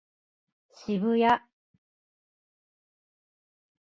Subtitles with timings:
[0.73, 1.39] 渋谷